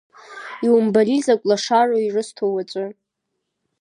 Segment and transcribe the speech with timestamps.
[0.65, 2.85] Иумбари закә лашароу ирысҭо уаҵәы!